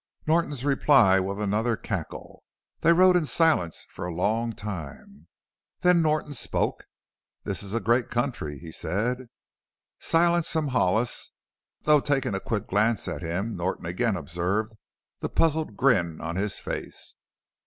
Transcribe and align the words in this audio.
Norton's 0.25 0.65
reply 0.65 1.19
was 1.19 1.37
another 1.37 1.77
cackle. 1.77 2.43
They 2.79 2.91
rode 2.91 3.15
in 3.15 3.27
silence 3.27 3.85
for 3.91 4.07
a 4.07 4.11
long 4.15 4.51
time. 4.51 5.27
Then 5.81 6.01
Norton 6.01 6.33
spoke. 6.33 6.85
"This 7.43 7.61
is 7.61 7.75
a 7.75 7.79
great 7.79 8.09
country," 8.09 8.57
he 8.57 8.71
said. 8.71 9.27
Silence 9.99 10.49
from 10.51 10.69
Hollis, 10.69 11.33
though 11.81 11.99
taking 11.99 12.33
a 12.33 12.39
quick 12.39 12.65
glance 12.65 13.07
at 13.07 13.21
him 13.21 13.55
Norton 13.55 13.85
again 13.85 14.15
observed 14.15 14.73
the 15.19 15.29
puzzled 15.29 15.77
grin 15.77 16.19
on 16.19 16.35
his 16.35 16.57
face. 16.57 17.13